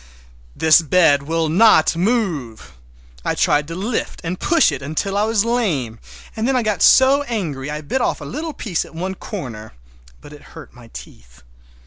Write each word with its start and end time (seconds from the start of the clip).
This 0.55 0.81
bed 0.81 1.21
will 1.21 1.47
not 1.47 1.95
move! 1.95 2.73
I 3.23 3.35
tried 3.35 3.67
to 3.67 3.75
lift 3.75 4.19
and 4.23 4.39
push 4.39 4.71
it 4.71 4.81
until 4.81 5.15
I 5.15 5.25
was 5.25 5.45
lame, 5.45 5.99
and 6.35 6.47
then 6.47 6.55
I 6.55 6.63
got 6.63 6.81
so 6.81 7.21
angry 7.27 7.69
I 7.69 7.81
bit 7.81 8.01
off 8.01 8.19
a 8.19 8.25
little 8.25 8.53
piece 8.53 8.83
at 8.83 8.95
one 8.95 9.13
corner—but 9.13 10.33
it 10.33 10.41
hurt 10.57 10.73
my 10.73 10.89
teeth. 10.91 11.43